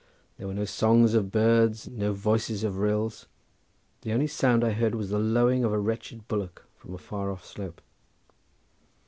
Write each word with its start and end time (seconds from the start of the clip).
There 0.39 0.47
were 0.47 0.55
no 0.55 0.65
songs 0.65 1.13
of 1.13 1.31
birds, 1.31 1.87
no 1.87 2.11
voices 2.11 2.63
of 2.63 2.79
rills; 2.79 3.27
the 4.01 4.13
only 4.13 4.25
sound 4.25 4.63
I 4.63 4.71
heard 4.71 4.95
was 4.95 5.11
the 5.11 5.19
lowing 5.19 5.63
of 5.63 5.71
a 5.73 5.77
wretched 5.79 6.27
bullock 6.27 6.65
from 6.75 6.95
a 6.95 6.97
far 6.97 7.31
off 7.31 7.45
slope. 7.45 7.81